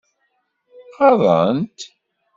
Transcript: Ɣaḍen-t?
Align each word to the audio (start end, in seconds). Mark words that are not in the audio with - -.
Ɣaḍen-t? 0.97 1.79